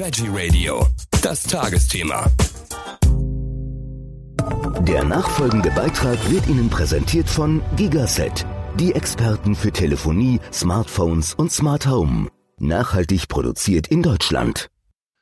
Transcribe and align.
Veggie 0.00 0.30
Radio. 0.32 0.86
Das 1.22 1.42
Tagesthema. 1.42 2.24
Der 4.88 5.04
nachfolgende 5.04 5.70
Beitrag 5.72 6.16
wird 6.30 6.46
Ihnen 6.46 6.70
präsentiert 6.70 7.28
von 7.28 7.60
Gigaset, 7.76 8.46
die 8.78 8.94
Experten 8.94 9.54
für 9.54 9.70
Telefonie, 9.70 10.40
Smartphones 10.54 11.34
und 11.34 11.52
Smart 11.52 11.86
Home. 11.86 12.28
Nachhaltig 12.58 13.28
produziert 13.28 13.88
in 13.88 14.02
Deutschland. 14.02 14.70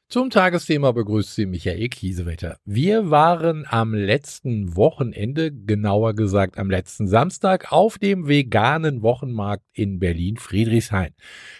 Zum 0.08 0.30
Tagesthema 0.30 0.92
begrüßt 0.92 1.34
Sie 1.34 1.46
Michael 1.46 1.88
Kiesewetter. 1.88 2.58
Wir 2.64 3.10
waren 3.10 3.66
am 3.68 3.94
letzten 3.94 4.76
Wochenende, 4.76 5.50
genauer 5.50 6.14
gesagt 6.14 6.56
am 6.56 6.70
letzten 6.70 7.08
Samstag, 7.08 7.72
auf 7.72 7.98
dem 7.98 8.28
veganen 8.28 9.02
Wochenmarkt 9.02 9.64
in 9.72 9.98
Berlin-Friedrichshain. 9.98 11.14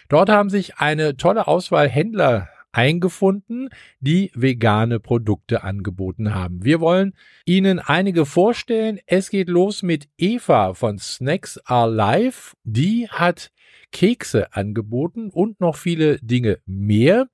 Dort 0.07 0.29
haben 0.29 0.49
sich 0.49 0.77
eine 0.77 1.17
tolle 1.17 1.47
Auswahl 1.47 1.89
Händler 1.89 2.47
eingefunden, 2.71 3.69
die 3.99 4.31
vegane 4.33 4.99
Produkte 4.99 5.63
angeboten 5.63 6.33
haben. 6.33 6.63
Wir 6.63 6.79
wollen 6.79 7.13
Ihnen 7.45 7.79
einige 7.79 8.25
vorstellen. 8.25 8.99
Es 9.05 9.29
geht 9.29 9.49
los 9.49 9.83
mit 9.83 10.07
Eva 10.17 10.73
von 10.73 10.99
Snacks 10.99 11.59
Are 11.65 11.89
Life. 11.89 12.55
Die 12.63 13.09
hat 13.09 13.51
Kekse 13.91 14.53
angeboten 14.53 15.29
und 15.29 15.59
noch 15.59 15.75
viele 15.75 16.19
Dinge 16.19 16.59
mehr. 16.65 17.27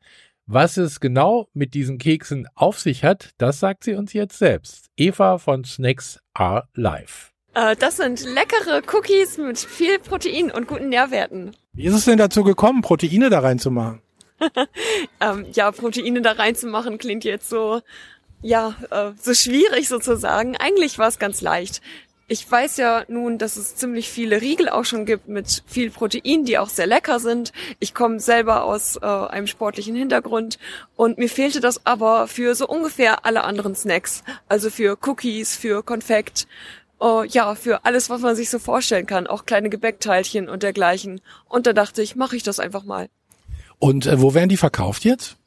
Was 0.47 0.77
es 0.77 0.99
genau 0.99 1.49
mit 1.53 1.73
diesen 1.73 1.97
Keksen 1.97 2.47
auf 2.53 2.79
sich 2.79 3.03
hat, 3.03 3.31
das 3.39 3.59
sagt 3.59 3.83
sie 3.83 3.95
uns 3.95 4.13
jetzt 4.13 4.37
selbst. 4.37 4.91
Eva 4.95 5.39
von 5.39 5.63
Snacks 5.63 6.19
Are 6.33 6.67
Live. 6.75 7.31
Äh, 7.55 7.75
das 7.75 7.97
sind 7.97 8.23
leckere 8.23 8.81
Cookies 8.93 9.37
mit 9.37 9.57
viel 9.57 9.97
Protein 9.97 10.51
und 10.51 10.67
guten 10.67 10.89
Nährwerten. 10.89 11.55
Wie 11.73 11.85
ist 11.85 11.95
es 11.95 12.05
denn 12.05 12.17
dazu 12.17 12.43
gekommen, 12.43 12.81
Proteine 12.81 13.29
da 13.29 13.39
reinzumachen? 13.39 14.01
ähm, 15.21 15.45
ja, 15.53 15.71
Proteine 15.71 16.21
da 16.21 16.33
reinzumachen 16.33 16.97
klingt 16.97 17.23
jetzt 17.23 17.49
so, 17.49 17.81
ja, 18.41 18.75
äh, 18.91 19.11
so 19.21 19.33
schwierig 19.33 19.87
sozusagen. 19.87 20.57
Eigentlich 20.57 20.97
war 20.97 21.07
es 21.07 21.19
ganz 21.19 21.41
leicht. 21.41 21.81
Ich 22.27 22.49
weiß 22.49 22.77
ja 22.77 23.05
nun, 23.07 23.37
dass 23.37 23.55
es 23.55 23.75
ziemlich 23.75 24.09
viele 24.09 24.41
Riegel 24.41 24.67
auch 24.67 24.83
schon 24.83 25.05
gibt 25.05 25.27
mit 25.27 25.61
viel 25.67 25.91
Protein, 25.91 26.43
die 26.43 26.57
auch 26.57 26.69
sehr 26.69 26.87
lecker 26.87 27.19
sind. 27.19 27.53
Ich 27.79 27.93
komme 27.93 28.19
selber 28.19 28.63
aus 28.63 28.95
äh, 28.95 29.05
einem 29.05 29.45
sportlichen 29.45 29.95
Hintergrund 29.95 30.57
und 30.95 31.19
mir 31.19 31.29
fehlte 31.29 31.59
das 31.59 31.85
aber 31.85 32.27
für 32.27 32.55
so 32.55 32.67
ungefähr 32.67 33.25
alle 33.25 33.43
anderen 33.43 33.75
Snacks. 33.75 34.23
Also 34.49 34.71
für 34.71 34.97
Cookies, 35.05 35.55
für 35.55 35.83
Konfekt, 35.83 36.47
äh, 36.99 37.27
ja, 37.27 37.53
für 37.53 37.85
alles, 37.85 38.09
was 38.09 38.21
man 38.21 38.35
sich 38.35 38.49
so 38.49 38.57
vorstellen 38.57 39.05
kann. 39.05 39.27
Auch 39.27 39.45
kleine 39.45 39.69
Gebäckteilchen 39.69 40.49
und 40.49 40.63
dergleichen. 40.63 41.21
Und 41.47 41.67
da 41.67 41.73
dachte 41.73 42.01
ich, 42.01 42.15
mache 42.15 42.35
ich 42.35 42.43
das 42.43 42.59
einfach 42.59 42.85
mal. 42.85 43.07
Und 43.79 44.05
äh, 44.05 44.21
wo 44.21 44.33
werden 44.33 44.49
die 44.49 44.57
verkauft 44.57 45.03
jetzt? 45.05 45.37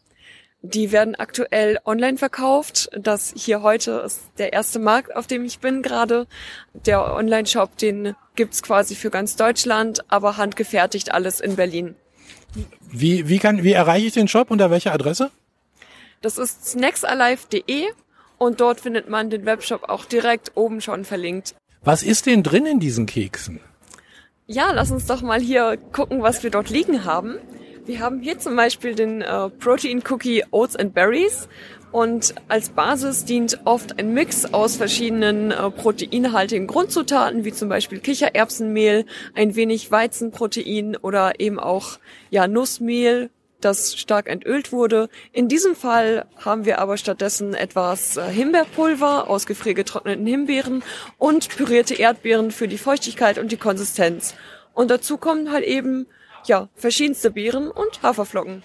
Die 0.62 0.90
werden 0.90 1.14
aktuell 1.14 1.78
online 1.84 2.18
verkauft. 2.18 2.90
Das 2.98 3.32
hier 3.36 3.62
heute 3.62 4.02
ist 4.04 4.22
der 4.38 4.52
erste 4.52 4.80
Markt, 4.80 5.14
auf 5.14 5.28
dem 5.28 5.44
ich 5.44 5.60
bin 5.60 5.82
gerade. 5.82 6.26
Der 6.86 7.14
Online-Shop, 7.14 7.76
den 7.78 8.16
gibt's 8.34 8.62
quasi 8.62 8.96
für 8.96 9.10
ganz 9.10 9.36
Deutschland, 9.36 10.00
aber 10.08 10.36
handgefertigt 10.36 11.12
alles 11.12 11.38
in 11.40 11.54
Berlin. 11.54 11.94
Wie, 12.90 13.28
wie, 13.28 13.38
kann, 13.38 13.62
wie 13.62 13.72
erreiche 13.72 14.06
ich 14.06 14.14
den 14.14 14.26
Shop? 14.26 14.50
Unter 14.50 14.70
welcher 14.70 14.92
Adresse? 14.92 15.30
Das 16.22 16.38
ist 16.38 16.66
snacksalive.de 16.66 17.86
und 18.38 18.60
dort 18.60 18.80
findet 18.80 19.08
man 19.08 19.30
den 19.30 19.46
Webshop 19.46 19.88
auch 19.88 20.04
direkt 20.04 20.52
oben 20.56 20.80
schon 20.80 21.04
verlinkt. 21.04 21.54
Was 21.82 22.02
ist 22.02 22.26
denn 22.26 22.42
drin 22.42 22.66
in 22.66 22.80
diesen 22.80 23.06
Keksen? 23.06 23.60
Ja, 24.46 24.72
lass 24.72 24.90
uns 24.90 25.06
doch 25.06 25.22
mal 25.22 25.40
hier 25.40 25.76
gucken, 25.92 26.22
was 26.22 26.42
wir 26.42 26.50
dort 26.50 26.70
liegen 26.70 27.04
haben. 27.04 27.36
Wir 27.88 28.00
haben 28.00 28.20
hier 28.20 28.38
zum 28.38 28.54
Beispiel 28.54 28.94
den 28.94 29.22
äh, 29.22 29.48
Protein 29.48 30.02
Cookie 30.10 30.44
Oats 30.50 30.76
and 30.76 30.92
Berries 30.92 31.48
und 31.90 32.34
als 32.48 32.68
Basis 32.68 33.24
dient 33.24 33.60
oft 33.64 33.98
ein 33.98 34.12
Mix 34.12 34.44
aus 34.44 34.76
verschiedenen 34.76 35.52
äh, 35.52 35.70
proteinhaltigen 35.70 36.66
Grundzutaten, 36.66 37.46
wie 37.46 37.52
zum 37.54 37.70
Beispiel 37.70 37.98
Kichererbsenmehl, 37.98 39.06
ein 39.34 39.56
wenig 39.56 39.90
Weizenprotein 39.90 40.98
oder 40.98 41.40
eben 41.40 41.58
auch 41.58 41.98
ja, 42.28 42.46
Nussmehl, 42.46 43.30
das 43.62 43.96
stark 43.96 44.28
entölt 44.28 44.70
wurde. 44.70 45.08
In 45.32 45.48
diesem 45.48 45.74
Fall 45.74 46.26
haben 46.36 46.66
wir 46.66 46.80
aber 46.80 46.98
stattdessen 46.98 47.54
etwas 47.54 48.18
äh, 48.18 48.24
Himbeerpulver 48.24 49.30
aus 49.30 49.46
gefriergetrockneten 49.46 50.26
Himbeeren 50.26 50.82
und 51.16 51.48
pürierte 51.48 51.94
Erdbeeren 51.94 52.50
für 52.50 52.68
die 52.68 52.76
Feuchtigkeit 52.76 53.38
und 53.38 53.50
die 53.50 53.56
Konsistenz. 53.56 54.34
Und 54.74 54.90
dazu 54.90 55.16
kommen 55.16 55.50
halt 55.50 55.64
eben 55.64 56.06
ja, 56.48 56.68
verschiedenste 56.74 57.30
Beeren 57.30 57.70
und 57.70 58.02
Haferflocken. 58.02 58.62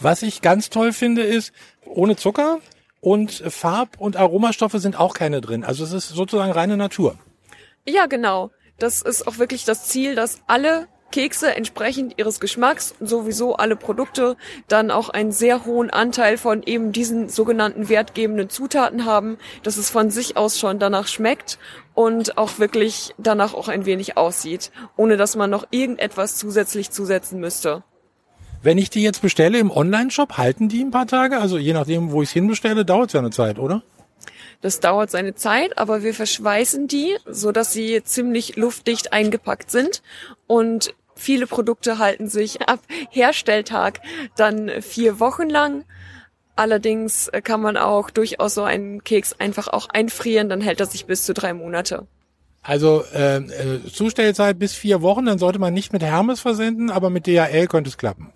Was 0.00 0.22
ich 0.22 0.42
ganz 0.42 0.70
toll 0.70 0.92
finde, 0.92 1.22
ist, 1.22 1.52
ohne 1.84 2.16
Zucker 2.16 2.60
und 3.00 3.32
Farb- 3.32 3.98
und 3.98 4.16
Aromastoffe 4.16 4.78
sind 4.78 4.98
auch 4.98 5.14
keine 5.14 5.40
drin. 5.40 5.64
Also 5.64 5.84
es 5.84 5.92
ist 5.92 6.08
sozusagen 6.08 6.52
reine 6.52 6.76
Natur. 6.76 7.18
Ja, 7.86 8.06
genau. 8.06 8.50
Das 8.78 9.02
ist 9.02 9.26
auch 9.26 9.38
wirklich 9.38 9.64
das 9.64 9.86
Ziel, 9.88 10.14
dass 10.14 10.40
alle 10.46 10.88
Kekse 11.14 11.54
entsprechend 11.54 12.18
ihres 12.18 12.40
Geschmacks, 12.40 12.96
sowieso 12.98 13.54
alle 13.54 13.76
Produkte, 13.76 14.36
dann 14.66 14.90
auch 14.90 15.10
einen 15.10 15.30
sehr 15.30 15.64
hohen 15.64 15.90
Anteil 15.90 16.36
von 16.36 16.64
eben 16.64 16.90
diesen 16.90 17.28
sogenannten 17.28 17.88
wertgebenden 17.88 18.50
Zutaten 18.50 19.04
haben, 19.04 19.38
dass 19.62 19.76
es 19.76 19.90
von 19.90 20.10
sich 20.10 20.36
aus 20.36 20.58
schon 20.58 20.80
danach 20.80 21.06
schmeckt 21.06 21.60
und 21.94 22.36
auch 22.36 22.58
wirklich 22.58 23.14
danach 23.16 23.54
auch 23.54 23.68
ein 23.68 23.86
wenig 23.86 24.16
aussieht, 24.16 24.72
ohne 24.96 25.16
dass 25.16 25.36
man 25.36 25.50
noch 25.50 25.68
irgendetwas 25.70 26.34
zusätzlich 26.34 26.90
zusetzen 26.90 27.38
müsste. 27.38 27.84
Wenn 28.64 28.76
ich 28.76 28.90
die 28.90 29.02
jetzt 29.02 29.22
bestelle 29.22 29.58
im 29.58 29.70
Online-Shop, 29.70 30.36
halten 30.36 30.68
die 30.68 30.82
ein 30.82 30.90
paar 30.90 31.06
Tage? 31.06 31.38
Also 31.38 31.58
je 31.58 31.74
nachdem, 31.74 32.10
wo 32.10 32.22
ich 32.22 32.30
es 32.30 32.32
hinbestelle, 32.32 32.84
dauert 32.84 33.10
es 33.10 33.12
ja 33.12 33.20
eine 33.20 33.30
Zeit, 33.30 33.60
oder? 33.60 33.84
Das 34.62 34.80
dauert 34.80 35.12
seine 35.12 35.36
Zeit, 35.36 35.78
aber 35.78 36.02
wir 36.02 36.12
verschweißen 36.14 36.88
die, 36.88 37.16
so 37.24 37.52
dass 37.52 37.72
sie 37.72 38.02
ziemlich 38.02 38.56
luftdicht 38.56 39.12
eingepackt 39.12 39.70
sind 39.70 40.02
und 40.48 40.92
viele 41.16 41.46
Produkte 41.46 41.98
halten 41.98 42.28
sich 42.28 42.62
ab 42.62 42.80
Herstelltag 43.10 44.00
dann 44.36 44.70
vier 44.82 45.20
Wochen 45.20 45.48
lang. 45.48 45.84
Allerdings 46.56 47.30
kann 47.42 47.60
man 47.60 47.76
auch 47.76 48.10
durchaus 48.10 48.54
so 48.54 48.62
einen 48.62 49.02
Keks 49.02 49.34
einfach 49.34 49.68
auch 49.68 49.88
einfrieren, 49.88 50.48
dann 50.48 50.60
hält 50.60 50.80
er 50.80 50.86
sich 50.86 51.06
bis 51.06 51.24
zu 51.24 51.34
drei 51.34 51.52
Monate. 51.52 52.06
Also 52.62 53.04
äh, 53.14 53.36
äh, 53.36 53.84
Zustellzeit 53.92 54.58
bis 54.58 54.72
vier 54.74 55.02
Wochen, 55.02 55.26
dann 55.26 55.38
sollte 55.38 55.58
man 55.58 55.74
nicht 55.74 55.92
mit 55.92 56.02
Hermes 56.02 56.40
versenden, 56.40 56.90
aber 56.90 57.10
mit 57.10 57.26
DHL 57.26 57.66
könnte 57.66 57.90
es 57.90 57.98
klappen. 57.98 58.32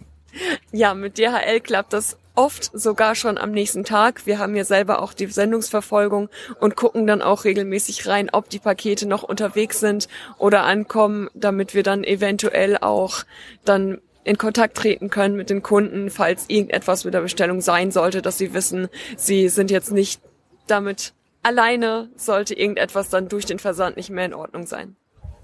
Ja, 0.70 0.92
mit 0.94 1.16
DHL 1.16 1.60
klappt 1.60 1.94
das 1.94 2.18
oft 2.38 2.70
sogar 2.72 3.16
schon 3.16 3.36
am 3.36 3.50
nächsten 3.50 3.82
Tag. 3.82 4.24
Wir 4.24 4.38
haben 4.38 4.54
ja 4.54 4.62
selber 4.62 5.02
auch 5.02 5.12
die 5.12 5.26
Sendungsverfolgung 5.26 6.28
und 6.60 6.76
gucken 6.76 7.04
dann 7.04 7.20
auch 7.20 7.44
regelmäßig 7.44 8.06
rein, 8.06 8.30
ob 8.32 8.48
die 8.48 8.60
Pakete 8.60 9.08
noch 9.08 9.24
unterwegs 9.24 9.80
sind 9.80 10.06
oder 10.38 10.62
ankommen, 10.62 11.28
damit 11.34 11.74
wir 11.74 11.82
dann 11.82 12.04
eventuell 12.04 12.78
auch 12.78 13.24
dann 13.64 14.00
in 14.22 14.38
Kontakt 14.38 14.76
treten 14.76 15.10
können 15.10 15.34
mit 15.34 15.50
den 15.50 15.64
Kunden, 15.64 16.10
falls 16.10 16.44
irgendetwas 16.46 17.04
mit 17.04 17.12
der 17.12 17.22
Bestellung 17.22 17.60
sein 17.60 17.90
sollte, 17.90 18.22
dass 18.22 18.38
sie 18.38 18.54
wissen, 18.54 18.86
sie 19.16 19.48
sind 19.48 19.72
jetzt 19.72 19.90
nicht 19.90 20.20
damit 20.68 21.14
alleine, 21.42 22.08
sollte 22.14 22.54
irgendetwas 22.54 23.10
dann 23.10 23.28
durch 23.28 23.46
den 23.46 23.58
Versand 23.58 23.96
nicht 23.96 24.10
mehr 24.10 24.26
in 24.26 24.34
Ordnung 24.34 24.64
sein. 24.64 24.94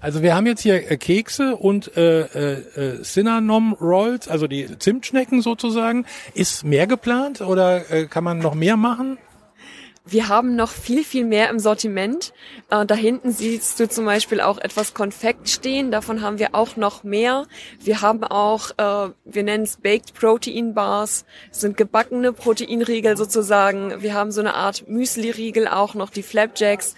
Also 0.05 0.21
wir 0.21 0.35
haben 0.35 0.47
jetzt 0.47 0.61
hier 0.61 0.91
äh, 0.91 0.99
Kekse 0.99 1.57
und 1.57 1.97
äh, 1.97 2.25
äh, 2.25 2.53
äh, 2.77 3.03
Cinnamon 3.03 3.73
Rolls, 3.73 4.29
also 4.29 4.47
die 4.47 4.79
Zimtschnecken 4.79 5.41
sozusagen. 5.41 6.05
Ist 6.35 6.63
mehr 6.63 6.87
geplant 6.87 7.41
oder 7.41 7.91
äh, 7.91 8.05
kann 8.05 8.23
man 8.23 8.39
noch 8.39 8.55
mehr 8.55 8.77
machen? 8.77 9.17
Wir 10.07 10.29
haben 10.29 10.55
noch 10.57 10.69
viel, 10.69 11.03
viel 11.03 11.25
mehr 11.25 11.49
im 11.49 11.59
Sortiment. 11.59 12.35
Äh, 12.69 12.85
da 12.85 12.95
hinten 12.95 13.33
siehst 13.33 13.81
du 13.81 13.89
zum 13.89 14.05
Beispiel 14.05 14.43
auch 14.43 14.59
etwas 14.59 14.93
Konfekt 14.93 15.49
stehen. 15.49 15.91
Davon 15.91 16.21
haben 16.21 16.39
wir 16.39 16.55
auch 16.55 16.77
noch 16.77 17.03
mehr. 17.05 17.47
Wir 17.81 18.03
haben 18.03 18.23
auch, 18.25 18.73
äh, 18.77 19.11
wir 19.25 19.43
nennen 19.43 19.65
es 19.65 19.79
Baked 19.79 20.13
Protein 20.13 20.75
Bars. 20.75 21.25
Das 21.49 21.63
sind 21.63 21.79
gebackene 21.79 22.35
Proteinriegel 22.35 23.17
sozusagen. 23.17 24.03
Wir 24.03 24.13
haben 24.13 24.33
so 24.33 24.43
eine 24.43 24.53
Art 24.53 24.87
Müsli-Riegel 24.87 25.67
auch 25.67 25.95
noch, 25.95 26.11
die 26.11 26.23
Flapjacks. 26.23 26.95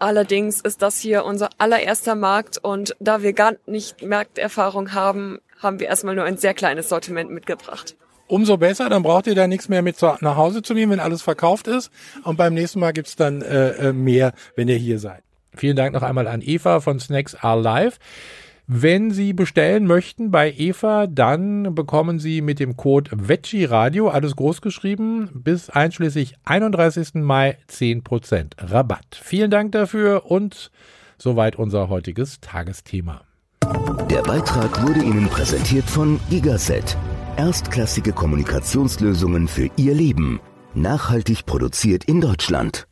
Allerdings 0.00 0.62
ist 0.62 0.80
das 0.80 0.98
hier 0.98 1.26
unser 1.26 1.50
allererster 1.58 2.14
Markt 2.14 2.56
und 2.56 2.96
da 3.00 3.22
wir 3.22 3.34
gar 3.34 3.52
nicht 3.66 4.02
Markterfahrung 4.02 4.94
haben, 4.94 5.40
haben 5.58 5.78
wir 5.78 5.88
erstmal 5.88 6.14
nur 6.14 6.24
ein 6.24 6.38
sehr 6.38 6.54
kleines 6.54 6.88
Sortiment 6.88 7.30
mitgebracht. 7.30 7.96
Umso 8.26 8.56
besser, 8.56 8.88
dann 8.88 9.02
braucht 9.02 9.26
ihr 9.26 9.34
da 9.34 9.46
nichts 9.46 9.68
mehr 9.68 9.82
mit 9.82 10.00
nach 10.00 10.36
Hause 10.36 10.62
zu 10.62 10.72
nehmen, 10.72 10.92
wenn 10.92 11.00
alles 11.00 11.20
verkauft 11.20 11.66
ist. 11.66 11.90
Und 12.24 12.38
beim 12.38 12.54
nächsten 12.54 12.80
Mal 12.80 12.94
gibt's 12.94 13.14
dann 13.14 13.42
äh, 13.42 13.88
äh, 13.88 13.92
mehr, 13.92 14.32
wenn 14.56 14.68
ihr 14.68 14.76
hier 14.76 14.98
seid. 14.98 15.22
Vielen 15.54 15.76
Dank 15.76 15.92
noch 15.92 16.02
einmal 16.02 16.28
an 16.28 16.40
Eva 16.40 16.80
von 16.80 16.98
Snacks 16.98 17.34
Are 17.34 17.60
Live. 17.60 17.98
Wenn 18.72 19.10
Sie 19.10 19.32
bestellen 19.32 19.84
möchten 19.84 20.30
bei 20.30 20.54
Eva, 20.56 21.08
dann 21.08 21.74
bekommen 21.74 22.20
Sie 22.20 22.40
mit 22.40 22.60
dem 22.60 22.76
Code 22.76 23.10
Veggie 23.12 23.64
Radio, 23.64 24.10
alles 24.10 24.36
groß 24.36 24.60
geschrieben, 24.60 25.28
bis 25.34 25.70
einschließlich 25.70 26.36
31. 26.44 27.14
Mai 27.14 27.58
10% 27.68 28.52
Rabatt. 28.70 29.20
Vielen 29.20 29.50
Dank 29.50 29.72
dafür 29.72 30.30
und 30.30 30.70
soweit 31.18 31.56
unser 31.56 31.88
heutiges 31.88 32.40
Tagesthema. 32.40 33.22
Der 34.08 34.22
Beitrag 34.22 34.86
wurde 34.86 35.00
Ihnen 35.00 35.26
präsentiert 35.26 35.90
von 35.90 36.20
Gigaset 36.30 36.96
Erstklassige 37.36 38.12
Kommunikationslösungen 38.12 39.48
für 39.48 39.68
Ihr 39.74 39.94
Leben. 39.94 40.38
Nachhaltig 40.74 41.44
produziert 41.44 42.04
in 42.04 42.20
Deutschland. 42.20 42.86